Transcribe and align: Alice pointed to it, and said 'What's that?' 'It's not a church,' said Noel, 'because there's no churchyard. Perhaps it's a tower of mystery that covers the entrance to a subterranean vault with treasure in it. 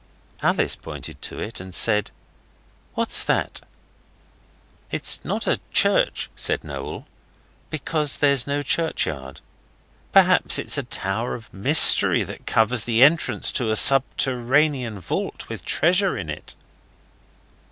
Alice 0.41 0.75
pointed 0.75 1.21
to 1.21 1.37
it, 1.37 1.59
and 1.59 1.75
said 1.75 2.09
'What's 2.95 3.23
that?' 3.23 3.61
'It's 4.89 5.23
not 5.23 5.45
a 5.45 5.59
church,' 5.73 6.27
said 6.35 6.63
Noel, 6.63 7.05
'because 7.69 8.17
there's 8.17 8.47
no 8.47 8.63
churchyard. 8.63 9.41
Perhaps 10.11 10.57
it's 10.57 10.79
a 10.79 10.89
tower 10.89 11.35
of 11.35 11.53
mystery 11.53 12.23
that 12.23 12.47
covers 12.47 12.85
the 12.85 13.03
entrance 13.03 13.51
to 13.51 13.69
a 13.69 13.75
subterranean 13.75 14.99
vault 14.99 15.47
with 15.49 15.63
treasure 15.63 16.17
in 16.17 16.31
it. 16.31 16.55